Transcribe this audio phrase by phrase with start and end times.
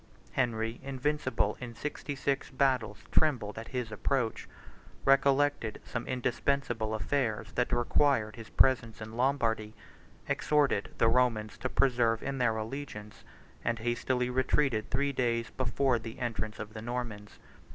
[0.31, 4.49] Henry, invincible in sixty six battles, trembled at his approach;
[5.05, 9.75] recollected some indispensable affairs that required his presence in Lombardy;
[10.27, 13.23] exhorted the Romans to persevere in their allegiance;
[13.63, 17.37] and hastily retreated three days before the entrance of the Normans.